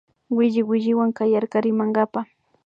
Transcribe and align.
Williwilliwan 0.35 1.09
kayarka 1.17 1.57
rimankapa 1.65 2.19